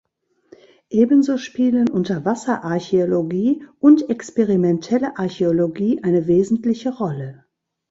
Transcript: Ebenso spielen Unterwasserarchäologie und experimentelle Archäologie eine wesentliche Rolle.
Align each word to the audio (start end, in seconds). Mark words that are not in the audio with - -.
Ebenso 0.89 1.37
spielen 1.37 1.87
Unterwasserarchäologie 1.87 3.67
und 3.79 4.09
experimentelle 4.09 5.19
Archäologie 5.19 6.01
eine 6.03 6.25
wesentliche 6.25 6.97
Rolle. 6.97 7.45